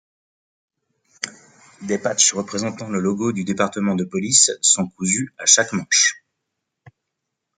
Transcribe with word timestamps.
Des 1.83 1.99
patchs 1.99 2.33
représentant 2.33 2.89
le 2.89 2.99
logo 2.99 3.33
du 3.33 3.43
département 3.43 3.93
de 3.93 4.03
police 4.03 4.49
sont 4.59 4.87
cousus 4.87 5.31
à 5.37 5.45
chaque 5.45 5.73
manche. 5.73 6.25